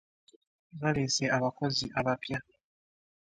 [0.79, 2.37] Baleese abakozi bapya.